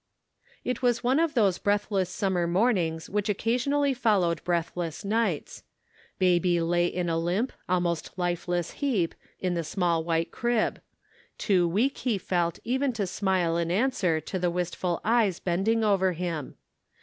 [0.63, 5.61] It was one of those breathless summer mornings which occasionally followed breathless nights.
[6.17, 10.81] Baby lay in a limp, almost lifeless heap, in the small white crib;
[11.37, 16.13] too weak he felt even to smile an answer to the wistful eyes bending over
[16.13, 16.55] him.